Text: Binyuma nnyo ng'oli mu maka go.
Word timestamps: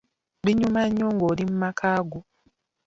Binyuma 0.45 0.81
nnyo 0.87 1.07
ng'oli 1.15 1.43
mu 1.49 1.55
maka 1.63 1.91
go. 2.09 2.19